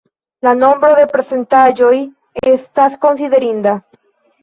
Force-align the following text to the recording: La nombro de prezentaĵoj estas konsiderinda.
La 0.45 0.53
nombro 0.61 0.89
de 0.99 1.03
prezentaĵoj 1.11 1.93
estas 2.57 3.01
konsiderinda. 3.07 3.81